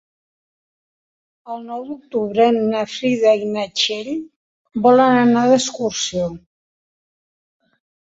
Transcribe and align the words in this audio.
El 1.55 1.59
nou 1.65 1.83
d'octubre 1.89 2.47
na 2.55 2.79
Frida 2.93 3.33
i 3.41 3.45
na 3.57 3.65
Txell 3.81 4.09
volen 4.87 5.19
anar 5.19 5.45
d'excursió. 5.51 6.25